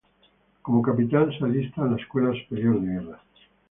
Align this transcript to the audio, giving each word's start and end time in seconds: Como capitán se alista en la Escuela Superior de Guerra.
Como 0.63 0.81
capitán 0.81 1.31
se 1.31 1.45
alista 1.45 1.81
en 1.83 1.91
la 1.91 1.97
Escuela 2.01 2.33
Superior 2.33 2.81
de 2.81 2.87
Guerra. 2.87 3.21